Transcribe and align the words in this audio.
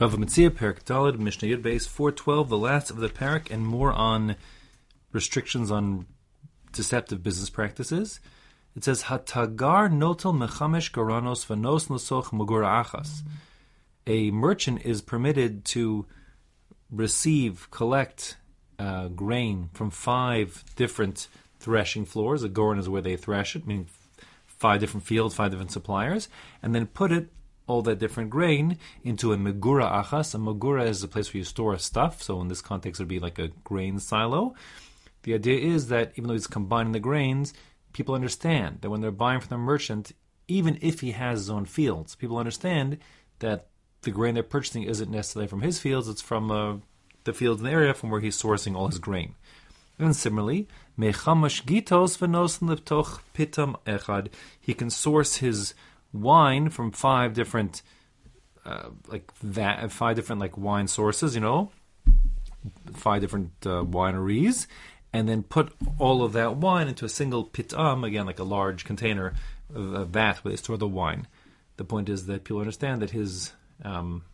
Bava 0.00 0.16
Metzia, 0.16 0.48
Perak 0.48 0.86
Dalid, 0.86 1.18
Mishnah 1.18 1.48
Yud 1.48 1.60
Beis 1.62 1.86
412, 1.86 2.48
the 2.48 2.56
last 2.56 2.90
of 2.90 2.96
the 2.96 3.10
parak, 3.10 3.50
and 3.50 3.66
more 3.66 3.92
on 3.92 4.34
restrictions 5.12 5.70
on 5.70 6.06
deceptive 6.72 7.22
business 7.22 7.50
practices. 7.50 8.18
It 8.74 8.82
says, 8.82 9.02
Hatagar 9.02 9.92
notel 9.92 10.34
mechamesh 10.34 10.90
garanos 10.90 11.44
vanos 11.44 11.88
nosoch 11.88 12.30
magura 12.32 12.82
achas. 12.82 13.20
A 14.06 14.30
merchant 14.30 14.86
is 14.86 15.02
permitted 15.02 15.66
to 15.66 16.06
receive, 16.90 17.70
collect 17.70 18.38
uh, 18.78 19.08
grain 19.08 19.68
from 19.74 19.90
five 19.90 20.64
different 20.76 21.28
threshing 21.58 22.06
floors. 22.06 22.42
A 22.42 22.48
goran 22.48 22.78
is 22.78 22.88
where 22.88 23.02
they 23.02 23.16
thresh 23.16 23.54
it, 23.54 23.66
meaning 23.66 23.86
five 24.46 24.80
different 24.80 25.04
fields, 25.04 25.34
five 25.34 25.50
different 25.50 25.72
suppliers, 25.72 26.30
and 26.62 26.74
then 26.74 26.86
put 26.86 27.12
it 27.12 27.28
all 27.70 27.82
that 27.82 27.98
different 27.98 28.30
grain 28.30 28.78
into 29.04 29.32
a 29.32 29.36
megura 29.36 29.88
achas. 30.02 30.34
A 30.34 30.38
megura 30.38 30.86
is 30.86 31.02
a 31.02 31.08
place 31.08 31.32
where 31.32 31.38
you 31.38 31.44
store 31.44 31.78
stuff. 31.78 32.22
So 32.22 32.40
in 32.40 32.48
this 32.48 32.60
context, 32.60 33.00
it 33.00 33.04
would 33.04 33.08
be 33.08 33.20
like 33.20 33.38
a 33.38 33.48
grain 33.64 33.98
silo. 34.00 34.54
The 35.22 35.34
idea 35.34 35.58
is 35.58 35.88
that 35.88 36.12
even 36.16 36.28
though 36.28 36.34
he's 36.34 36.46
combining 36.46 36.92
the 36.92 37.00
grains, 37.00 37.54
people 37.92 38.14
understand 38.14 38.78
that 38.80 38.90
when 38.90 39.00
they're 39.00 39.10
buying 39.10 39.40
from 39.40 39.50
the 39.50 39.58
merchant, 39.58 40.12
even 40.48 40.78
if 40.82 41.00
he 41.00 41.12
has 41.12 41.40
his 41.40 41.50
own 41.50 41.64
fields, 41.64 42.16
people 42.16 42.38
understand 42.38 42.98
that 43.38 43.68
the 44.02 44.10
grain 44.10 44.34
they're 44.34 44.42
purchasing 44.42 44.82
isn't 44.82 45.10
necessarily 45.10 45.46
from 45.46 45.62
his 45.62 45.78
fields; 45.78 46.08
it's 46.08 46.22
from 46.22 46.50
uh, 46.50 46.76
the 47.24 47.32
fields 47.32 47.60
in 47.60 47.66
the 47.66 47.72
area 47.72 47.94
from 47.94 48.10
where 48.10 48.20
he's 48.20 48.40
sourcing 48.40 48.74
all 48.74 48.88
his 48.88 48.98
grain. 48.98 49.34
And 49.98 50.16
similarly, 50.16 50.66
mechamash 50.98 51.64
gitos 51.64 52.16
venos 52.18 52.58
pitam 53.34 53.76
echad, 53.84 54.28
he 54.58 54.72
can 54.72 54.90
source 54.90 55.36
his 55.36 55.74
wine 56.12 56.70
from 56.70 56.92
five 56.92 57.34
different 57.34 57.82
uh, 58.64 58.90
like 59.08 59.32
that 59.42 59.90
five 59.90 60.16
different 60.16 60.40
like 60.40 60.56
wine 60.56 60.86
sources, 60.86 61.34
you 61.34 61.40
know, 61.40 61.70
five 62.92 63.20
different 63.20 63.52
uh, 63.64 63.82
wineries, 63.82 64.66
and 65.12 65.28
then 65.28 65.42
put 65.42 65.72
all 65.98 66.22
of 66.22 66.32
that 66.34 66.56
wine 66.56 66.88
into 66.88 67.04
a 67.04 67.08
single 67.08 67.44
pitam 67.44 68.04
again, 68.04 68.26
like 68.26 68.38
a 68.38 68.44
large 68.44 68.84
container, 68.84 69.34
a 69.74 70.04
vat 70.04 70.44
where 70.44 70.52
they 70.52 70.56
store 70.56 70.76
the 70.76 70.86
wine. 70.86 71.26
The 71.76 71.84
point 71.84 72.08
is 72.08 72.26
that 72.26 72.44
people 72.44 72.60
understand 72.60 73.00
that 73.02 73.10
his 73.10 73.52
um, 73.84 74.24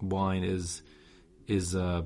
wine 0.00 0.42
is 0.42 0.82
is 1.46 1.76
uh, 1.76 2.02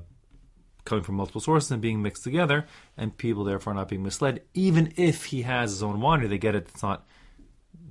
coming 0.85 1.03
from 1.03 1.15
multiple 1.15 1.41
sources 1.41 1.71
and 1.71 1.81
being 1.81 2.01
mixed 2.01 2.23
together, 2.23 2.65
and 2.95 3.17
people 3.17 3.43
therefore 3.43 3.73
not 3.73 3.89
being 3.89 4.03
misled. 4.03 4.41
Even 4.53 4.93
if 4.97 5.25
he 5.25 5.41
has 5.41 5.71
his 5.71 5.83
own 5.83 5.99
winery, 5.99 6.29
they 6.29 6.37
get 6.37 6.55
it. 6.55 6.67
It's 6.69 6.83
not 6.83 7.07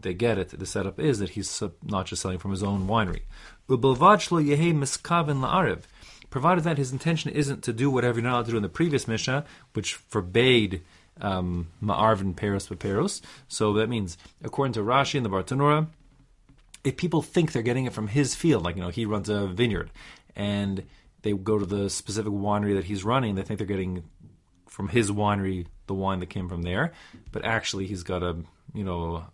they 0.00 0.14
get 0.14 0.39
it. 0.39 0.59
The 0.59 0.67
setup 0.67 0.98
is 0.98 1.19
that 1.19 1.31
he's 1.31 1.62
not 1.83 2.06
just 2.06 2.23
selling 2.23 2.39
from 2.39 2.50
his 2.50 2.62
own 2.62 2.86
winery. 2.86 3.23
Provided 6.31 6.64
that 6.64 6.78
his 6.78 6.92
intention 6.92 7.33
isn't 7.33 7.62
to 7.64 7.72
do 7.72 7.91
whatever 7.91 8.19
you're 8.19 8.25
not 8.25 8.34
allowed 8.34 8.47
to 8.47 8.50
do 8.53 8.56
in 8.56 8.62
the 8.62 8.69
previous 8.69 9.09
Mishnah, 9.09 9.45
which 9.72 9.95
forbade 9.95 10.83
um, 11.20 11.69
ma'arv 11.83 12.20
and 12.20 12.37
peros 12.37 12.69
peros. 12.77 13.20
So 13.48 13.72
that 13.75 13.89
means, 13.89 14.17
according 14.42 14.75
to 14.75 14.81
Rashi 14.81 15.17
and 15.17 15.27
the 15.27 15.31
Bartenura, 15.31 15.89
if 16.84 16.97
people 16.97 17.22
think 17.22 17.53
they're 17.53 17.62
getting 17.62 17.84
it 17.84 17.92
from 17.92 18.09
his 18.09 18.34
field, 18.34 18.65
like 18.65 18.77
you 18.77 18.83
know 18.83 18.89
he 18.89 19.06
runs 19.06 19.28
a 19.28 19.47
vineyard, 19.47 19.91
and 20.37 20.84
they 21.22 21.33
go 21.33 21.59
to 21.59 21.67
the 21.67 21.91
specific 21.91 22.33
winery 22.33 22.75
that 22.75 22.84
he's 22.84 23.05
running, 23.05 23.34
they 23.34 23.42
think 23.42 23.59
they're 23.59 23.67
getting 23.67 24.05
from 24.67 24.89
his 24.89 25.11
winery 25.11 25.67
the 25.87 25.94
wine 25.94 26.20
that 26.20 26.31
came 26.31 26.48
from 26.48 26.62
there, 26.62 26.92
but 27.33 27.44
actually 27.44 27.87
he's 27.87 28.03
got 28.03 28.22
a 28.22 28.37
you 28.72 28.84
know 28.84 29.25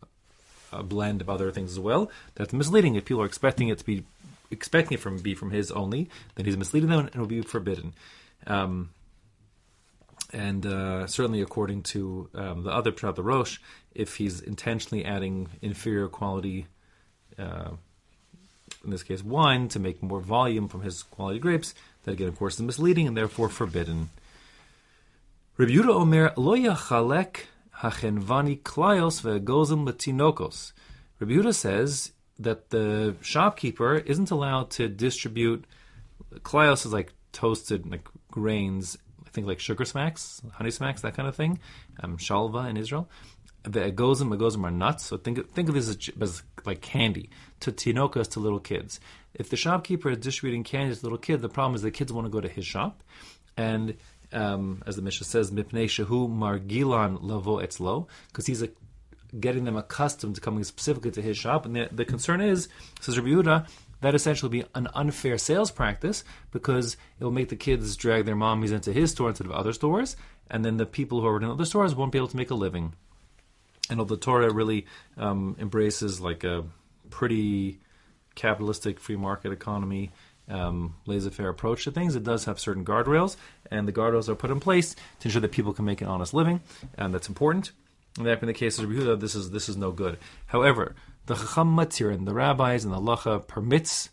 a 0.72 0.82
blend 0.82 1.20
of 1.20 1.30
other 1.30 1.50
things 1.50 1.72
as 1.72 1.80
well. 1.80 2.10
That's 2.34 2.52
misleading. 2.52 2.94
If 2.94 3.04
people 3.04 3.22
are 3.22 3.26
expecting 3.26 3.68
it 3.68 3.78
to 3.78 3.84
be 3.84 4.04
expecting 4.50 4.96
it 4.96 5.00
from 5.00 5.18
be 5.18 5.34
from 5.34 5.50
his 5.50 5.70
only, 5.70 6.08
then 6.34 6.46
he's 6.46 6.56
misleading 6.56 6.90
them 6.90 7.00
and 7.00 7.08
it 7.08 7.16
will 7.16 7.26
be 7.26 7.42
forbidden. 7.42 7.94
Um, 8.46 8.90
and 10.32 10.66
uh, 10.66 11.06
certainly, 11.06 11.40
according 11.40 11.82
to 11.84 12.28
um, 12.34 12.64
the 12.64 12.70
other 12.70 12.92
Pshat 12.92 13.14
the 13.14 13.22
Rosh, 13.22 13.58
if 13.94 14.16
he's 14.16 14.40
intentionally 14.40 15.04
adding 15.04 15.48
inferior 15.62 16.08
quality, 16.08 16.66
uh, 17.38 17.70
in 18.84 18.90
this 18.90 19.02
case 19.02 19.22
wine, 19.22 19.68
to 19.68 19.78
make 19.78 20.02
more 20.02 20.20
volume 20.20 20.68
from 20.68 20.82
his 20.82 21.02
quality 21.04 21.38
grapes, 21.38 21.74
that 22.04 22.12
again, 22.12 22.28
of 22.28 22.38
course, 22.38 22.54
is 22.54 22.62
misleading 22.62 23.06
and 23.06 23.16
therefore 23.16 23.48
forbidden. 23.48 24.10
Rabbi 25.56 25.78
Omer 25.88 26.32
lo 26.36 26.56
yachalek 26.56 27.44
hachenvani 27.90 28.62
klayos 28.62 29.22
ve'gozim 29.22 29.84
says 31.54 32.12
that 32.38 32.70
the 32.70 33.16
shopkeeper 33.22 33.96
isn't 33.96 34.30
allowed 34.30 34.70
to 34.70 34.88
distribute 34.88 35.64
klayos 36.40 36.86
is 36.86 36.92
like 36.92 37.12
toasted 37.32 37.90
like 37.90 38.08
grains. 38.30 38.98
I 39.26 39.30
think 39.30 39.46
like 39.46 39.60
sugar 39.60 39.84
smacks, 39.84 40.40
honey 40.54 40.70
smacks, 40.70 41.02
that 41.02 41.14
kind 41.14 41.28
of 41.28 41.36
thing. 41.36 41.58
Um, 42.02 42.16
shalva 42.16 42.68
in 42.68 42.76
Israel. 42.76 43.08
The 43.62 43.90
egozim, 43.90 44.34
egozim 44.36 44.64
are 44.64 44.70
nuts. 44.70 45.04
So 45.06 45.16
think 45.16 45.50
think 45.52 45.68
of 45.68 45.74
this 45.74 45.88
as, 45.88 46.10
as 46.20 46.42
like 46.64 46.80
candy 46.80 47.30
to 47.60 47.72
tinokas 47.72 48.30
to 48.32 48.40
little 48.40 48.60
kids. 48.60 49.00
If 49.34 49.50
the 49.50 49.56
shopkeeper 49.56 50.10
is 50.10 50.18
distributing 50.18 50.64
candy 50.64 50.94
to 50.94 51.02
little 51.02 51.18
kids, 51.18 51.42
the 51.42 51.48
problem 51.48 51.74
is 51.74 51.82
the 51.82 51.90
kids 51.90 52.12
want 52.12 52.26
to 52.26 52.30
go 52.30 52.40
to 52.40 52.48
his 52.48 52.64
shop, 52.64 53.02
and 53.56 53.96
um, 54.32 54.82
as 54.86 54.96
the 54.96 55.02
Mishnah 55.02 55.26
says, 55.26 55.50
mipnei 55.50 55.86
shehu 55.86 56.28
margilan 56.28 57.18
lavo 57.22 57.60
etzlo, 57.60 58.06
because 58.28 58.46
he's 58.46 58.62
a, 58.62 58.68
getting 59.38 59.64
them 59.64 59.76
accustomed 59.76 60.34
to 60.34 60.40
coming 60.40 60.64
specifically 60.64 61.10
to 61.12 61.22
his 61.22 61.36
shop. 61.36 61.66
And 61.66 61.76
the, 61.76 61.88
the 61.92 62.04
concern 62.04 62.40
is, 62.40 62.68
says 63.00 63.18
Rabbi 63.18 63.30
Yehuda, 63.30 63.68
that 64.02 64.14
essentially 64.14 64.50
be 64.50 64.64
an 64.74 64.88
unfair 64.94 65.38
sales 65.38 65.70
practice 65.70 66.22
because 66.50 66.96
it 67.18 67.24
will 67.24 67.30
make 67.32 67.48
the 67.48 67.56
kids 67.56 67.96
drag 67.96 68.26
their 68.26 68.36
mommies 68.36 68.72
into 68.72 68.92
his 68.92 69.10
store 69.10 69.30
instead 69.30 69.46
of 69.46 69.52
other 69.52 69.72
stores, 69.72 70.16
and 70.50 70.64
then 70.64 70.76
the 70.76 70.86
people 70.86 71.20
who 71.20 71.26
are 71.26 71.38
in 71.38 71.44
other 71.44 71.64
stores 71.64 71.94
won't 71.94 72.12
be 72.12 72.18
able 72.18 72.28
to 72.28 72.36
make 72.36 72.50
a 72.50 72.54
living. 72.54 72.92
And 73.88 74.00
although 74.00 74.16
the 74.16 74.20
Torah 74.20 74.52
really 74.52 74.86
um, 75.16 75.56
embraces 75.58 76.20
like 76.20 76.44
a 76.44 76.64
pretty 77.10 77.80
capitalistic 78.34 79.00
free 79.00 79.16
market 79.16 79.52
economy, 79.52 80.12
um, 80.48 80.94
laissez-faire 81.06 81.48
approach 81.48 81.84
to 81.84 81.90
things. 81.90 82.16
It 82.16 82.24
does 82.24 82.44
have 82.44 82.60
certain 82.60 82.84
guardrails, 82.84 83.36
and 83.70 83.86
the 83.86 83.92
guardrails 83.92 84.28
are 84.28 84.34
put 84.34 84.50
in 84.50 84.60
place 84.60 84.94
to 85.20 85.28
ensure 85.28 85.40
that 85.40 85.52
people 85.52 85.72
can 85.72 85.84
make 85.84 86.00
an 86.00 86.08
honest 86.08 86.34
living, 86.34 86.60
and 86.96 87.12
that's 87.12 87.28
important. 87.28 87.72
And 88.18 88.26
that 88.26 88.40
in 88.40 88.46
the 88.46 88.54
case 88.54 88.78
of 88.78 88.88
Rabbi 88.88 89.20
this 89.20 89.34
is 89.34 89.50
this 89.50 89.68
is 89.68 89.76
no 89.76 89.92
good. 89.92 90.18
However, 90.46 90.94
the 91.26 91.34
Chacham 91.34 91.76
Matir 91.76 92.14
and 92.14 92.26
the 92.26 92.32
rabbis 92.32 92.84
and 92.84 92.92
the 92.92 93.00
Lacha 93.00 93.46
permits 93.46 94.10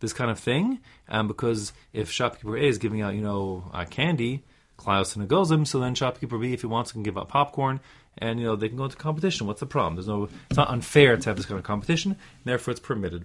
this 0.00 0.12
kind 0.12 0.30
of 0.30 0.38
thing, 0.38 0.80
um, 1.08 1.28
because 1.28 1.72
if 1.92 2.10
shopkeeper 2.10 2.56
A 2.56 2.62
is 2.62 2.78
giving 2.78 3.00
out, 3.00 3.14
you 3.14 3.22
know, 3.22 3.70
uh, 3.72 3.84
candy, 3.84 4.42
klayos 4.76 5.16
and 5.16 5.26
egozim, 5.26 5.66
so 5.66 5.78
then 5.78 5.94
shopkeeper 5.94 6.36
B, 6.36 6.52
if 6.52 6.60
he 6.60 6.66
wants, 6.66 6.92
can 6.92 7.04
give 7.04 7.16
out 7.16 7.28
popcorn, 7.28 7.80
and 8.18 8.40
you 8.40 8.46
know 8.46 8.56
they 8.56 8.68
can 8.68 8.76
go 8.76 8.84
into 8.84 8.96
competition. 8.96 9.46
What's 9.46 9.60
the 9.60 9.66
problem? 9.66 9.94
There's 9.94 10.08
no, 10.08 10.28
it's 10.50 10.56
not 10.56 10.70
unfair 10.70 11.16
to 11.16 11.30
have 11.30 11.36
this 11.36 11.46
kind 11.46 11.58
of 11.58 11.64
competition, 11.64 12.16
therefore 12.44 12.72
it's 12.72 12.80
permitted. 12.80 13.24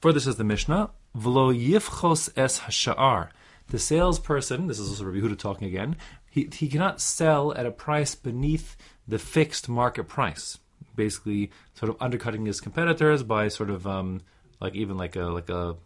Further 0.00 0.20
says 0.20 0.36
the 0.36 0.44
Mishnah, 0.44 0.90
V'lo 1.16 1.54
yifchos 1.54 2.30
es 2.36 2.60
hasha'ar. 2.60 3.28
The 3.68 3.78
salesperson, 3.78 4.66
this 4.66 4.78
is 4.78 4.88
also 4.88 5.04
Rabbi 5.04 5.24
Huda 5.24 5.38
talking 5.38 5.68
again, 5.68 5.96
he, 6.30 6.48
he 6.52 6.68
cannot 6.68 7.00
sell 7.00 7.52
at 7.54 7.66
a 7.66 7.70
price 7.70 8.14
beneath 8.14 8.76
the 9.06 9.18
fixed 9.18 9.68
market 9.68 10.04
price. 10.04 10.58
Basically, 10.94 11.50
sort 11.74 11.90
of 11.90 11.96
undercutting 12.00 12.46
his 12.46 12.60
competitors 12.60 13.22
by 13.22 13.48
sort 13.48 13.70
of 13.70 13.86
um, 13.86 14.22
like 14.60 14.74
even 14.74 14.96
like 14.96 15.16
a 15.16 15.24
like 15.24 15.48
a 15.48 15.76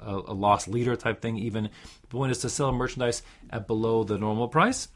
a, 0.00 0.14
a 0.14 0.34
loss 0.34 0.66
leader 0.68 0.96
type 0.96 1.20
thing. 1.20 1.38
Even 1.38 1.64
the 2.02 2.06
point 2.08 2.32
is 2.32 2.38
to 2.38 2.48
sell 2.48 2.72
merchandise 2.72 3.22
at 3.50 3.66
below 3.66 4.04
the 4.04 4.18
normal 4.18 4.48
price 4.48 4.88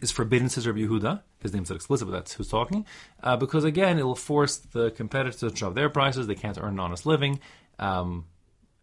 is 0.00 0.10
forbidden, 0.10 0.48
says 0.48 0.66
Rabbi 0.66 0.80
Yehuda. 0.80 1.22
His 1.42 1.52
name's 1.52 1.70
not 1.70 1.76
explicit, 1.76 2.08
but 2.08 2.12
that's 2.12 2.34
who's 2.34 2.48
talking. 2.48 2.86
Uh, 3.22 3.36
because 3.36 3.64
again, 3.64 3.98
it 3.98 4.04
will 4.04 4.14
force 4.14 4.56
the 4.56 4.90
competitors 4.90 5.36
to 5.36 5.50
drop 5.50 5.74
their 5.74 5.88
prices. 5.88 6.26
They 6.26 6.34
can't 6.34 6.58
earn 6.58 6.74
an 6.74 6.80
honest 6.80 7.06
living, 7.06 7.40
um, 7.80 8.26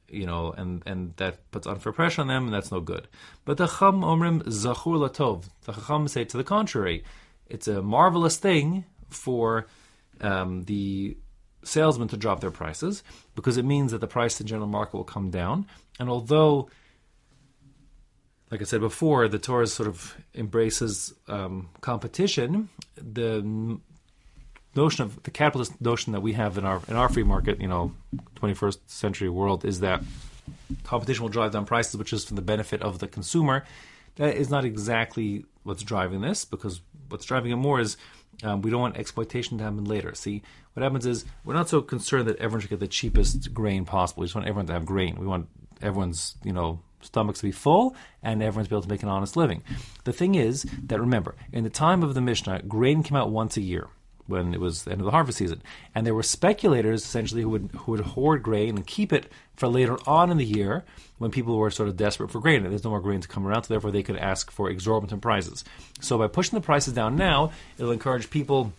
you 0.10 0.26
know, 0.26 0.52
and, 0.52 0.84
and 0.86 1.16
that 1.18 1.50
puts 1.52 1.68
unfair 1.68 1.94
pressure 1.94 2.22
on 2.22 2.28
them, 2.28 2.46
and 2.46 2.54
that's 2.54 2.72
no 2.72 2.82
good. 2.82 3.08
But 3.46 3.58
the 3.58 3.68
Chacham 3.68 4.02
Omrim 4.02 4.44
Zachur 4.44 4.98
Latov. 4.98 5.46
The 5.64 5.74
Chacham 5.74 6.08
say 6.08 6.26
to 6.26 6.38
the 6.38 6.44
contrary. 6.44 7.04
It's 7.46 7.68
a 7.68 7.82
marvelous 7.82 8.38
thing 8.38 8.84
for 9.10 9.68
um, 10.20 10.64
the 10.64 11.16
salesmen 11.64 12.08
to 12.10 12.18
drop 12.18 12.42
their 12.42 12.52
prices 12.52 13.04
because 13.36 13.58
it 13.58 13.64
means 13.64 13.92
that 13.92 14.02
the 14.02 14.08
price 14.08 14.40
in 14.42 14.48
general 14.48 14.68
market 14.68 14.98
will 14.98 15.06
come 15.06 15.30
down. 15.30 15.66
And 16.00 16.10
although, 16.10 16.70
like 18.52 18.62
I 18.62 18.66
said 18.66 18.82
before, 18.82 19.28
the 19.28 19.40
Torah 19.40 19.68
sort 19.68 19.88
of 19.88 20.16
embraces 20.36 21.14
um, 21.28 21.70
competition, 21.82 22.70
the 22.96 23.80
notion 24.78 25.04
of 25.04 25.22
the 25.24 25.32
capitalist 25.32 25.82
notion 25.82 26.14
that 26.14 26.22
we 26.22 26.34
have 26.34 26.58
in 26.58 26.66
our 26.66 26.82
in 26.88 26.96
our 26.96 27.10
free 27.10 27.24
market, 27.24 27.60
you 27.60 27.68
know, 27.68 27.94
21st 28.36 28.78
century 28.86 29.30
world 29.30 29.66
is 29.66 29.80
that 29.82 30.04
competition 30.84 31.24
will 31.24 31.30
drive 31.30 31.52
down 31.52 31.66
prices, 31.66 31.98
which 31.98 32.14
is 32.14 32.24
for 32.24 32.36
the 32.36 32.42
benefit 32.42 32.82
of 32.82 33.00
the 33.00 33.08
consumer. 33.08 33.66
That 34.16 34.36
is 34.36 34.50
not 34.50 34.64
exactly 34.66 35.46
what's 35.64 35.84
driving 35.84 36.22
this, 36.22 36.46
because 36.46 36.82
what's 37.10 37.26
driving 37.26 37.52
it 37.52 37.58
more 37.58 37.80
is 37.80 37.98
Um, 38.44 38.62
we 38.62 38.70
don't 38.70 38.82
want 38.82 38.98
exploitation 38.98 39.58
to 39.58 39.64
happen 39.64 39.86
later. 39.86 40.14
See, 40.14 40.44
what 40.74 40.84
happens 40.84 41.06
is 41.08 41.26
we're 41.44 41.56
not 41.56 41.70
so 41.70 41.82
concerned 41.82 42.28
that 42.28 42.38
everyone 42.38 42.62
should 42.62 42.70
get 42.70 42.80
the 42.80 42.88
cheapest 42.88 43.52
grain 43.52 43.84
possible. 43.84 44.22
We 44.22 44.28
just 44.28 44.36
want 44.36 44.48
everyone 44.48 44.68
to 44.68 44.74
have 44.74 44.86
grain. 44.86 45.18
We 45.18 45.26
want 45.26 45.48
everyone's, 45.82 46.36
you 46.44 46.54
know, 46.54 46.80
stomachs 47.02 47.40
to 47.40 47.48
be 47.48 47.52
full 47.52 47.96
and 48.22 48.44
everyone's 48.44 48.68
be 48.68 48.76
able 48.76 48.84
to 48.84 48.90
make 48.90 49.02
an 49.02 49.10
honest 49.10 49.38
living. 49.38 49.64
The 50.04 50.14
thing 50.14 50.36
is 50.36 50.68
that 50.84 51.00
remember, 51.00 51.36
in 51.52 51.64
the 51.64 51.72
time 51.72 52.04
of 52.04 52.14
the 52.14 52.22
Mishnah, 52.22 52.64
grain 52.68 53.02
came 53.02 53.18
out 53.18 53.32
once 53.32 53.58
a 53.58 53.62
year 53.62 53.88
when 54.28 54.54
it 54.54 54.60
was 54.60 54.84
the 54.84 54.92
end 54.92 55.02
of 55.02 55.06
the 55.06 55.12
harvest 55.12 55.38
season. 55.38 55.62
And 55.96 56.06
there 56.06 56.14
were 56.14 56.24
speculators 56.24 57.04
essentially 57.04 57.42
who 57.42 57.50
would 57.50 57.70
who 57.74 57.94
would 57.94 58.02
hoard 58.02 58.44
grain 58.44 58.76
and 58.76 58.86
keep 58.86 59.12
it 59.12 59.32
for 59.56 59.68
later 59.68 59.98
on 60.06 60.30
in 60.30 60.38
the 60.38 60.46
year 60.46 60.86
when 61.18 61.32
people 61.32 61.58
were 61.58 61.72
sort 61.72 61.90
of 61.90 61.98
desperate 61.98 62.30
for 62.30 62.40
grain 62.40 62.64
and 62.64 62.72
there's 62.72 62.84
no 62.84 62.92
more 62.92 63.02
grain 63.02 63.22
to 63.22 63.28
come 63.28 63.48
around, 63.48 63.64
so 63.64 63.74
therefore 63.74 63.92
they 63.92 64.04
could 64.04 64.18
ask 64.18 64.52
for 64.52 64.70
exorbitant 64.70 65.22
prices. 65.22 65.64
So 66.00 66.18
by 66.18 66.28
pushing 66.28 66.58
the 66.58 66.66
prices 66.66 66.94
down 66.94 67.16
now, 67.16 67.52
it'll 67.78 67.92
encourage 67.92 68.30
people 68.30 68.74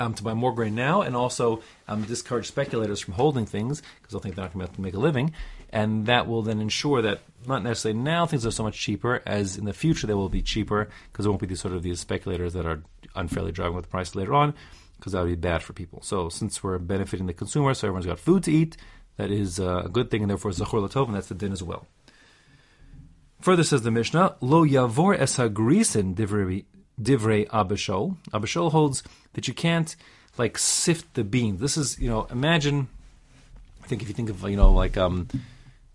um, 0.00 0.14
to 0.14 0.22
buy 0.22 0.34
more 0.34 0.54
grain 0.54 0.74
now 0.74 1.02
and 1.02 1.16
also 1.16 1.62
um, 1.88 2.02
discourage 2.04 2.46
speculators 2.46 3.00
from 3.00 3.14
holding 3.14 3.46
things 3.46 3.82
because 4.00 4.12
they'll 4.12 4.20
think 4.20 4.36
they're 4.36 4.44
not 4.44 4.52
going 4.52 4.66
to 4.66 4.72
be 4.72 4.72
able 4.72 4.76
to 4.76 4.80
make 4.82 4.94
a 4.94 4.98
living. 4.98 5.32
And 5.70 6.06
that 6.06 6.26
will 6.26 6.42
then 6.42 6.60
ensure 6.60 7.02
that 7.02 7.20
not 7.46 7.62
necessarily 7.62 8.00
now 8.00 8.26
things 8.26 8.46
are 8.46 8.50
so 8.50 8.62
much 8.62 8.78
cheaper 8.78 9.22
as 9.26 9.56
in 9.56 9.64
the 9.64 9.72
future 9.72 10.06
they 10.06 10.14
will 10.14 10.28
be 10.28 10.42
cheaper 10.42 10.88
because 11.10 11.24
there 11.24 11.30
won't 11.30 11.40
be 11.40 11.46
these 11.46 11.60
sort 11.60 11.74
of 11.74 11.82
these 11.82 12.00
speculators 12.00 12.52
that 12.54 12.66
are 12.66 12.82
unfairly 13.18 13.52
driving 13.52 13.76
with 13.76 13.84
the 13.84 13.90
price 13.90 14.14
later 14.14 14.34
on 14.34 14.54
because 14.96 15.12
that 15.12 15.20
would 15.20 15.28
be 15.28 15.36
bad 15.36 15.62
for 15.62 15.72
people. 15.72 16.02
So 16.02 16.28
since 16.28 16.62
we're 16.62 16.78
benefiting 16.78 17.26
the 17.26 17.32
consumer, 17.32 17.72
so 17.74 17.86
everyone's 17.86 18.06
got 18.06 18.18
food 18.18 18.42
to 18.44 18.52
eat, 18.52 18.76
that 19.16 19.30
is 19.30 19.60
uh, 19.60 19.82
a 19.84 19.88
good 19.88 20.10
thing, 20.10 20.22
and 20.22 20.30
therefore 20.30 20.50
zachor 20.50 20.88
latov, 20.88 21.06
and 21.06 21.14
that's 21.14 21.28
the 21.28 21.34
din 21.34 21.52
as 21.52 21.62
well. 21.62 21.86
Further 23.40 23.62
says 23.62 23.82
the 23.82 23.90
Mishnah, 23.90 24.36
lo 24.40 24.64
yavor 24.64 25.18
es 25.18 25.36
hagrisin 25.36 26.14
divrei 26.14 26.64
divrei 27.00 27.46
Abba 27.52 27.76
Shaul. 27.76 28.16
Abishol 28.32 28.72
holds 28.72 29.02
that 29.34 29.46
you 29.46 29.54
can't 29.54 29.94
like 30.36 30.58
sift 30.58 31.14
the 31.14 31.24
beans. 31.24 31.60
This 31.60 31.76
is 31.76 31.98
you 31.98 32.08
know 32.08 32.26
imagine. 32.30 32.88
I 33.82 33.86
think 33.86 34.02
if 34.02 34.08
you 34.08 34.14
think 34.14 34.30
of 34.30 34.42
you 34.48 34.56
know 34.56 34.72
like 34.72 34.96
um, 34.96 35.28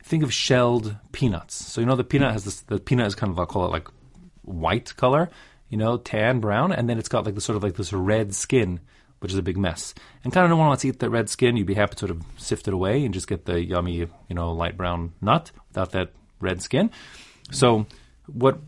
think 0.03 0.23
of 0.23 0.33
shelled 0.33 0.95
peanuts. 1.11 1.55
So 1.55 1.81
you 1.81 1.87
know 1.87 1.95
the 1.95 2.03
peanut 2.03 2.31
has 2.31 2.45
this. 2.45 2.61
The 2.61 2.79
peanut 2.79 3.07
is 3.07 3.15
kind 3.15 3.31
of 3.31 3.39
I'll 3.39 3.45
call 3.45 3.65
it 3.65 3.71
like 3.71 3.87
white 4.43 4.95
color 4.95 5.29
you 5.73 5.77
know, 5.77 5.97
tan 5.97 6.39
brown, 6.39 6.71
and 6.71 6.87
then 6.87 6.99
it's 6.99 7.09
got 7.09 7.25
like 7.25 7.33
the 7.33 7.41
sort 7.41 7.57
of 7.57 7.63
like 7.63 7.73
this 7.73 7.91
red 7.91 8.35
skin, 8.35 8.79
which 9.21 9.31
is 9.31 9.39
a 9.39 9.41
big 9.41 9.57
mess. 9.57 9.95
And 10.23 10.31
kind 10.31 10.43
of 10.43 10.51
no 10.51 10.55
one 10.55 10.67
wants 10.67 10.83
to 10.83 10.89
eat 10.89 10.99
that 10.99 11.09
red 11.09 11.31
skin. 11.31 11.57
You'd 11.57 11.65
be 11.65 11.73
happy 11.73 11.95
to 11.95 11.99
sort 11.99 12.11
of 12.11 12.21
sift 12.37 12.67
it 12.67 12.75
away 12.75 13.03
and 13.03 13.11
just 13.11 13.27
get 13.27 13.45
the 13.45 13.59
yummy, 13.59 13.95
you 13.95 14.07
know, 14.29 14.51
light 14.51 14.77
brown 14.77 15.13
nut 15.19 15.49
without 15.69 15.91
that 15.93 16.11
red 16.39 16.61
skin. 16.61 16.91
So 17.49 17.87
what 18.27 18.59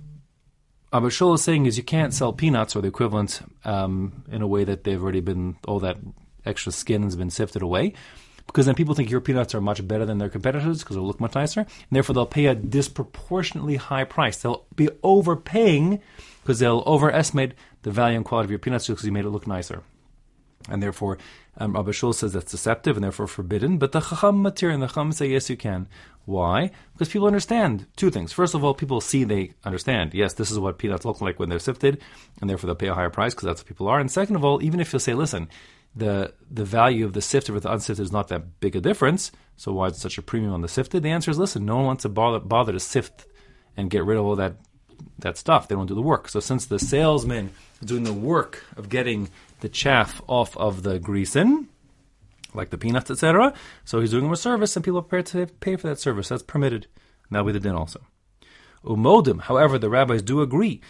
Abba 0.92 1.10
is 1.10 1.44
saying 1.44 1.68
is 1.68 1.78
you 1.78 1.84
can't 1.84 2.12
sell 2.12 2.34
peanuts 2.34 2.76
or 2.76 2.82
the 2.82 2.88
equivalent 2.88 3.40
um, 3.66 4.24
in 4.32 4.42
a 4.42 4.48
way 4.48 4.64
that 4.64 4.84
they've 4.84 5.00
already 5.00 5.22
been 5.22 5.58
all 5.68 5.82
that 5.82 5.98
extra 6.44 6.72
skin 6.72 7.04
has 7.04 7.16
been 7.16 7.30
sifted 7.30 7.62
away 7.62 7.94
because 8.48 8.66
then 8.66 8.74
people 8.74 8.96
think 8.96 9.12
your 9.12 9.22
peanuts 9.22 9.54
are 9.54 9.62
much 9.62 9.88
better 9.88 10.08
than 10.08 10.18
their 10.18 10.30
competitors 10.30 10.80
because 10.80 10.96
they'll 10.96 11.06
look 11.06 11.20
much 11.20 11.36
nicer. 11.36 11.60
And 11.60 11.92
therefore, 11.92 12.16
they'll 12.16 12.26
pay 12.26 12.48
a 12.48 12.56
disproportionately 12.56 13.76
high 13.76 14.06
price. 14.06 14.38
They'll 14.38 14.66
be 14.76 14.90
overpaying 15.04 16.02
because 16.46 16.60
they'll 16.60 16.84
overestimate 16.86 17.54
the 17.82 17.90
value 17.90 18.16
and 18.16 18.24
quality 18.24 18.46
of 18.46 18.52
your 18.52 18.60
peanuts 18.60 18.86
because 18.88 19.04
you 19.04 19.12
made 19.12 19.26
it 19.26 19.32
look 19.32 19.48
nicer. 19.48 19.82
And 20.70 20.82
therefore, 20.82 21.18
um, 21.58 21.74
Rabbi 21.74 21.90
Shul 21.90 22.14
says 22.14 22.34
that's 22.34 22.52
deceptive 22.52 22.98
and 22.98 23.04
therefore 23.04 23.26
forbidden. 23.26 23.80
But 23.80 23.94
the 23.94 24.00
Chacham 24.00 24.44
matir 24.44 24.72
and 24.72 24.82
the 24.82 24.88
Chacham 24.88 25.12
say 25.12 25.28
yes, 25.30 25.50
you 25.50 25.58
can. 25.58 25.88
Why? 26.26 26.70
Because 26.94 27.10
people 27.10 27.26
understand 27.26 27.88
two 27.96 28.12
things. 28.12 28.32
First 28.32 28.54
of 28.54 28.64
all, 28.64 28.76
people 28.76 29.02
see 29.02 29.24
they 29.24 29.54
understand. 29.64 30.14
Yes, 30.14 30.34
this 30.34 30.52
is 30.52 30.60
what 30.60 30.78
peanuts 30.78 31.04
look 31.04 31.20
like 31.20 31.40
when 31.40 31.50
they're 31.50 31.58
sifted, 31.58 32.00
and 32.40 32.48
therefore 32.48 32.68
they'll 32.68 32.76
pay 32.76 32.90
a 32.90 32.94
higher 32.94 33.10
price 33.10 33.34
because 33.34 33.48
that's 33.48 33.62
what 33.62 33.68
people 33.68 33.88
are. 33.88 34.00
And 34.00 34.12
second 34.12 34.36
of 34.36 34.46
all, 34.46 34.62
even 34.62 34.80
if 34.80 34.94
you 34.94 35.00
say, 35.00 35.16
listen, 35.16 35.50
the 35.96 36.32
the 36.52 36.66
value 36.66 37.06
of 37.06 37.14
the 37.14 37.22
sifted 37.22 37.54
with 37.54 37.64
the 37.64 37.72
unsifted 37.72 38.04
is 38.04 38.12
not 38.12 38.28
that 38.28 38.60
big 38.60 38.76
a 38.76 38.82
difference, 38.82 39.32
so 39.58 39.72
why 39.72 39.88
is 39.88 39.98
such 39.98 40.20
a 40.20 40.22
premium 40.22 40.54
on 40.54 40.62
the 40.62 40.68
sifted? 40.68 41.02
The 41.02 41.10
answer 41.10 41.32
is, 41.32 41.40
listen, 41.40 41.66
no 41.66 41.78
one 41.78 41.86
wants 41.86 42.04
to 42.04 42.10
bother, 42.10 42.40
bother 42.40 42.74
to 42.74 42.80
sift 42.80 43.26
and 43.76 43.90
get 43.90 44.06
rid 44.06 44.18
of 44.18 44.26
all 44.26 44.36
that 44.36 44.58
that 45.20 45.38
stuff. 45.38 45.68
They 45.68 45.76
don't 45.76 45.88
do 45.88 45.96
the 45.96 46.02
work. 46.02 46.30
So 46.30 46.40
since 46.40 46.66
the 46.66 46.80
salesman 46.80 47.52
is 47.82 47.88
doing 47.88 48.04
the 48.04 48.14
work 48.14 48.64
of 48.78 48.90
getting 48.90 49.30
the 49.62 49.70
chaff 49.70 50.22
off 50.28 50.56
of 50.58 50.84
the 50.84 51.00
grisin, 51.00 51.68
like 52.54 52.70
the 52.70 52.78
peanuts, 52.78 53.12
etc., 53.12 53.54
so 53.84 54.00
he's 54.00 54.12
doing 54.12 54.24
them 54.24 54.34
a 54.34 54.38
service, 54.38 54.76
and 54.76 54.86
people 54.86 55.00
are 55.00 55.04
prepared 55.04 55.26
to 55.28 55.48
pay 55.60 55.76
for 55.76 55.88
that 55.88 56.00
service. 56.00 56.30
That's 56.30 56.44
permitted. 56.44 56.88
That'll 57.30 57.46
be 57.46 57.54
the 57.54 57.60
din 57.60 57.76
also. 57.76 58.02
Umodim, 58.84 59.42
however, 59.42 59.80
the 59.80 59.90
rabbis 59.90 60.22
do 60.22 60.42
agree. 60.42 60.82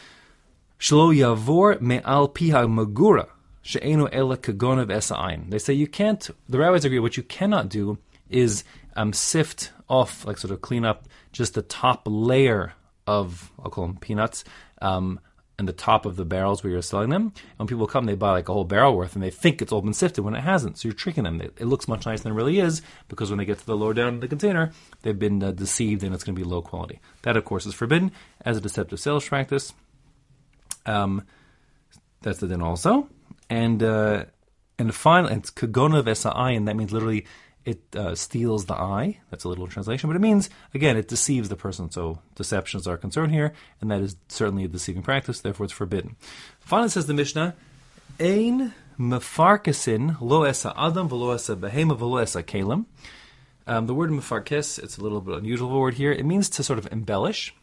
Shlo 0.80 1.16
yavor 1.16 1.80
me'al 1.80 2.28
piha 2.30 2.68
magura. 2.68 3.30
They 5.50 5.60
say 5.60 5.74
you 5.74 5.88
can't. 5.88 6.30
The 6.48 6.60
rabbis 6.60 6.86
agree. 6.86 7.00
What 7.00 7.18
you 7.18 7.24
cannot 7.24 7.70
do 7.70 7.98
is 8.30 8.64
um, 8.96 9.12
sift 9.12 9.72
off, 9.90 10.26
like 10.26 10.38
sort 10.38 10.52
of 10.52 10.62
clean 10.62 10.86
up 10.86 11.08
just 11.32 11.56
the 11.56 11.64
top 11.64 12.04
layer 12.06 12.74
of 13.08 13.52
I'll 13.64 13.72
call 13.72 13.88
them 13.88 13.98
peanuts, 13.98 14.44
um, 14.82 15.20
and 15.58 15.68
the 15.68 15.74
top 15.74 16.06
of 16.06 16.16
the 16.16 16.26
barrels 16.26 16.64
where 16.64 16.72
you're 16.72 16.82
selling 16.82 17.10
them. 17.10 17.34
And 17.36 17.60
when 17.60 17.68
people 17.68 17.88
come, 17.88 18.06
they 18.06 18.16
buy 18.16 18.32
like 18.32 18.50
a 18.50 18.54
whole 18.54 18.66
barrel 18.66 18.96
worth, 18.96 19.14
and 19.16 19.24
they 19.24 19.30
think 19.30 19.62
it's 19.62 19.72
all 19.72 19.82
been 19.82 19.94
sifted 19.94 20.24
when 20.24 20.36
it 20.36 20.42
hasn't. 20.42 20.78
So 20.78 20.88
you're 20.88 20.96
tricking 20.96 21.24
them. 21.24 21.42
It, 21.42 21.62
looks 21.62 21.88
much 21.88 22.06
nicer 22.06 22.24
than 22.24 22.34
it 22.34 22.36
really 22.36 22.60
is 22.60 22.82
because 23.08 23.30
when 23.30 23.38
they 23.38 23.46
get 23.46 23.60
to 23.60 23.66
the 23.66 23.78
lower 23.78 23.94
down 23.94 24.16
in 24.16 24.20
the 24.20 24.28
container, 24.28 24.72
they've 25.04 25.18
been 25.18 25.42
uh, 25.42 25.52
deceived, 25.52 26.04
and 26.04 26.14
it's 26.14 26.24
going 26.24 26.36
to 26.36 26.42
be 26.42 26.48
low 26.48 26.62
quality. 26.62 27.00
That, 27.22 27.38
of 27.38 27.46
course, 27.46 27.66
is 27.66 27.74
forbidden 27.74 28.12
as 28.44 28.58
a 28.58 28.62
deceptive 28.62 29.00
sales 29.00 29.28
practice. 29.28 29.74
Um, 30.86 31.24
that's 32.22 32.40
the 32.40 32.48
din 32.48 32.62
also, 32.62 33.08
and 33.50 33.82
uh, 33.82 34.26
and 34.78 34.94
finally, 34.94 35.34
it's 35.36 35.52
kagona 35.52 36.56
and 36.56 36.68
that 36.68 36.76
means 36.76 36.92
literally 36.92 37.26
it 37.66 37.82
uh, 37.96 38.16
steals 38.16 38.66
the 38.66 38.76
eye. 38.76 39.20
That's 39.30 39.44
a 39.44 39.50
literal 39.50 39.68
translation, 39.68 40.08
but 40.08 40.16
it 40.16 40.22
means 40.22 40.50
again 40.74 40.98
it 40.98 41.08
deceives 41.08 41.50
the 41.50 41.56
person. 41.56 41.92
So 41.92 42.20
deceptions 42.36 42.88
are 42.88 42.98
concerned 42.98 43.32
here, 43.32 43.54
and 43.82 43.92
that 43.92 44.02
is 44.02 44.16
certainly 44.30 44.64
a 44.64 44.68
deceiving 44.68 45.02
practice. 45.02 45.42
Therefore, 45.42 45.66
it's 45.66 45.74
forbidden. 45.74 46.16
Finally, 46.60 46.90
says 46.90 47.08
the 47.08 47.14
Mishnah, 47.14 47.56
"Ein 48.20 48.74
mefarkesin 48.98 50.18
lo 50.22 50.44
esa 50.44 50.74
adam 50.78 51.10
v'lo 51.10 51.34
esa 51.34 51.56
behema 51.56 51.98
v'lo 51.98 52.22
esa 52.22 52.44
kalim." 52.44 52.86
Um, 53.68 53.88
the 53.88 53.96
word 53.96 54.12
mefarkes, 54.12 54.78
it's 54.78 54.98
a 54.98 55.02
little 55.02 55.22
bit 55.22 55.36
unusual 55.36 55.80
word 55.80 55.96
here. 55.96 56.12
It 56.12 56.26
means 56.26 56.50
to 56.50 56.64
sort 56.64 56.78
of 56.78 56.88
embellish. 56.92 57.54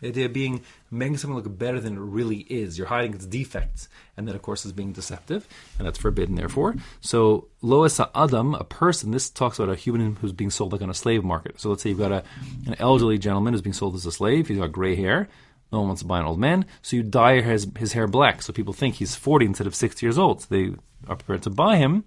The 0.00 0.08
idea 0.08 0.28
being 0.28 0.62
making 0.90 1.16
something 1.18 1.36
look 1.36 1.58
better 1.58 1.80
than 1.80 1.96
it 1.96 2.00
really 2.00 2.38
is. 2.38 2.78
You're 2.78 2.86
hiding 2.86 3.14
its 3.14 3.26
defects, 3.26 3.88
and 4.16 4.28
that, 4.28 4.34
of 4.34 4.42
course, 4.42 4.64
is 4.64 4.72
being 4.72 4.92
deceptive, 4.92 5.46
and 5.78 5.86
that's 5.86 5.98
forbidden. 5.98 6.36
Therefore, 6.36 6.76
so 7.00 7.48
lois 7.62 8.00
adam, 8.14 8.54
a 8.54 8.64
person. 8.64 9.10
This 9.10 9.28
talks 9.28 9.58
about 9.58 9.72
a 9.72 9.76
human 9.76 10.16
who's 10.16 10.32
being 10.32 10.50
sold 10.50 10.72
like 10.72 10.82
on 10.82 10.90
a 10.90 10.94
slave 10.94 11.24
market. 11.24 11.60
So 11.60 11.70
let's 11.70 11.82
say 11.82 11.90
you've 11.90 11.98
got 11.98 12.12
a, 12.12 12.22
an 12.66 12.76
elderly 12.78 13.18
gentleman 13.18 13.54
who's 13.54 13.62
being 13.62 13.74
sold 13.74 13.94
as 13.94 14.06
a 14.06 14.12
slave. 14.12 14.48
He's 14.48 14.58
got 14.58 14.72
gray 14.72 14.94
hair. 14.94 15.28
No 15.72 15.80
one 15.80 15.88
wants 15.88 16.02
to 16.02 16.08
buy 16.08 16.18
an 16.18 16.24
old 16.24 16.38
man, 16.38 16.64
so 16.80 16.96
you 16.96 17.02
dye 17.02 17.42
his, 17.42 17.68
his 17.76 17.92
hair 17.92 18.06
black, 18.06 18.40
so 18.40 18.54
people 18.54 18.72
think 18.72 18.94
he's 18.94 19.14
40 19.14 19.44
instead 19.44 19.66
of 19.66 19.74
60 19.74 20.04
years 20.04 20.16
old. 20.16 20.40
So 20.40 20.46
they 20.48 20.72
are 21.06 21.16
prepared 21.16 21.42
to 21.42 21.50
buy 21.50 21.76
him, 21.76 22.04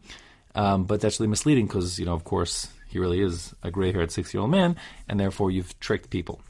um, 0.56 0.86
but 0.86 1.00
that's 1.00 1.20
really 1.20 1.30
misleading 1.30 1.68
because, 1.68 2.00
you 2.00 2.06
know, 2.06 2.14
of 2.14 2.24
course, 2.24 2.70
he 2.88 2.98
really 2.98 3.22
is 3.22 3.54
a 3.62 3.70
gray-haired 3.70 4.10
60-year-old 4.10 4.50
man, 4.50 4.78
and 5.08 5.20
therefore 5.20 5.52
you've 5.52 5.80
tricked 5.80 6.10
people. 6.10 6.42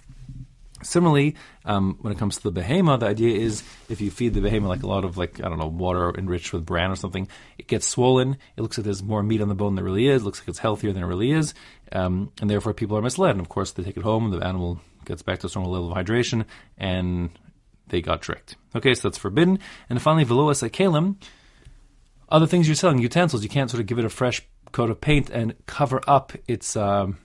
Similarly, 0.83 1.35
um, 1.65 1.97
when 2.01 2.13
it 2.13 2.19
comes 2.19 2.37
to 2.37 2.49
the 2.49 2.61
behema, 2.61 2.99
the 2.99 3.07
idea 3.07 3.37
is 3.37 3.63
if 3.89 4.01
you 4.01 4.11
feed 4.11 4.33
the 4.33 4.41
behema 4.41 4.67
like 4.67 4.83
a 4.83 4.87
lot 4.87 5.05
of 5.05 5.17
like 5.17 5.39
I 5.43 5.49
don't 5.49 5.59
know 5.59 5.67
water 5.67 6.13
enriched 6.17 6.53
with 6.53 6.65
bran 6.65 6.91
or 6.91 6.95
something, 6.95 7.27
it 7.57 7.67
gets 7.67 7.87
swollen. 7.87 8.37
It 8.57 8.61
looks 8.61 8.77
like 8.77 8.85
there's 8.85 9.03
more 9.03 9.23
meat 9.23 9.41
on 9.41 9.47
the 9.47 9.55
bone 9.55 9.75
than 9.75 9.83
there 9.83 9.85
really 9.85 10.07
is. 10.07 10.21
It 10.21 10.25
looks 10.25 10.39
like 10.39 10.49
it's 10.49 10.59
healthier 10.59 10.91
than 10.91 11.03
it 11.03 11.07
really 11.07 11.31
is, 11.31 11.53
um, 11.91 12.31
and 12.41 12.49
therefore 12.49 12.73
people 12.73 12.97
are 12.97 13.01
misled. 13.01 13.31
And 13.31 13.41
of 13.41 13.49
course, 13.49 13.71
they 13.71 13.83
take 13.83 13.97
it 13.97 14.03
home, 14.03 14.31
the 14.31 14.45
animal 14.45 14.79
gets 15.05 15.21
back 15.21 15.39
to 15.39 15.47
its 15.47 15.55
normal 15.55 15.71
level 15.71 15.91
of 15.91 15.97
hydration, 15.97 16.45
and 16.77 17.31
they 17.87 18.01
got 18.01 18.21
tricked. 18.21 18.55
Okay, 18.75 18.93
so 18.93 19.09
that's 19.09 19.17
forbidden. 19.17 19.59
And 19.89 20.01
finally, 20.01 20.25
veloas 20.25 20.67
kalim. 20.69 21.15
Other 22.29 22.47
things 22.47 22.67
you're 22.67 22.75
selling, 22.75 22.99
utensils, 22.99 23.43
you 23.43 23.49
can't 23.49 23.69
sort 23.69 23.81
of 23.81 23.87
give 23.87 23.99
it 23.99 24.05
a 24.05 24.09
fresh 24.09 24.41
coat 24.71 24.89
of 24.89 25.01
paint 25.01 25.29
and 25.29 25.53
cover 25.65 26.01
up 26.07 26.31
its 26.47 26.77
um, 26.77 27.17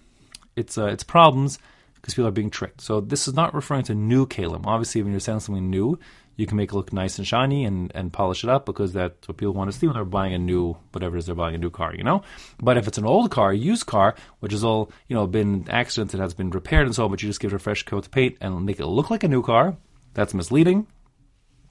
its 0.57 0.77
uh, 0.77 0.87
its 0.87 1.05
problems 1.05 1.59
because 2.07 2.15
people 2.15 2.29
are 2.29 2.31
being 2.31 2.51
tricked. 2.51 2.81
So 2.81 3.01
this 3.01 3.27
is 3.27 3.35
not 3.35 3.53
referring 3.53 3.83
to 3.85 3.95
new 3.95 4.27
kalim. 4.27 4.65
Obviously, 4.65 5.03
when 5.03 5.11
you're 5.11 5.19
selling 5.19 5.41
something 5.41 5.69
new, 5.69 5.99
you 6.37 6.47
can 6.47 6.57
make 6.57 6.71
it 6.71 6.77
look 6.77 6.93
nice 6.93 7.19
and 7.19 7.27
shiny 7.27 7.65
and, 7.65 7.91
and 7.97 8.13
polish 8.13 8.45
it 8.45 8.51
up 8.51 8.65
because 8.65 8.93
that's 8.93 9.27
what 9.27 9.37
people 9.39 9.55
want 9.55 9.73
to 9.73 9.77
see 9.77 9.89
when 9.89 9.95
they're 9.95 10.05
buying 10.05 10.33
a 10.33 10.39
new 10.39 10.77
whatever 10.93 11.17
it 11.17 11.19
is 11.19 11.27
they're 11.27 11.35
buying 11.35 11.57
a 11.57 11.59
new 11.59 11.69
car, 11.69 11.93
you 11.97 12.05
know. 12.05 12.23
But 12.59 12.77
if 12.77 12.87
it's 12.87 12.97
an 12.97 13.07
old 13.07 13.33
car, 13.33 13.51
a 13.51 13.57
used 13.57 13.87
car, 13.87 14.15
which 14.39 14.53
is 14.53 14.63
all 14.63 14.93
you 15.09 15.17
know 15.17 15.27
been 15.27 15.67
accidents, 15.69 16.15
it 16.15 16.21
has 16.21 16.33
been 16.33 16.51
repaired 16.51 16.87
and 16.87 16.95
so 16.95 17.07
on, 17.07 17.11
but 17.11 17.21
you 17.25 17.29
just 17.29 17.41
give 17.41 17.53
it 17.53 17.57
a 17.57 17.59
fresh 17.59 17.83
coat 17.83 18.07
of 18.07 18.13
paint 18.13 18.37
and 18.41 18.65
make 18.65 18.79
it 18.79 18.87
look 18.87 19.11
like 19.11 19.25
a 19.25 19.29
new 19.29 19.43
car, 19.43 19.77
that's 20.15 20.33
misleading 20.33 20.87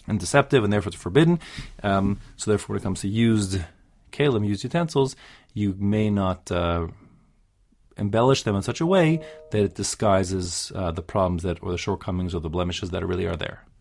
and 0.05 0.19
deceptive, 0.19 0.65
and 0.65 0.73
therefore 0.73 0.89
it's 0.89 1.01
forbidden. 1.01 1.39
Um, 1.81 2.19
so 2.35 2.51
therefore, 2.51 2.73
when 2.73 2.81
it 2.81 2.83
comes 2.83 2.99
to 3.01 3.07
used 3.07 3.61
kalim, 4.11 4.45
used 4.45 4.65
utensils, 4.65 5.15
you 5.53 5.77
may 5.79 6.09
not. 6.09 6.51
Uh, 6.51 6.87
embellish 7.97 8.43
them 8.43 8.55
in 8.55 8.61
such 8.61 8.81
a 8.81 8.85
way 8.85 9.21
that 9.51 9.61
it 9.61 9.75
disguises 9.75 10.71
uh, 10.75 10.91
the 10.91 11.01
problems 11.01 11.43
that 11.43 11.61
or 11.61 11.71
the 11.71 11.77
shortcomings 11.77 12.33
or 12.33 12.39
the 12.39 12.49
blemishes 12.49 12.91
that 12.91 13.05
really 13.05 13.25
are 13.25 13.35
there. 13.35 13.65